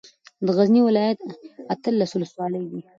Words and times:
د 0.45 0.47
غزني 0.57 0.81
ولايت 0.87 1.19
اتلس 1.73 2.11
ولسوالۍ 2.13 2.63
دي 2.71 2.81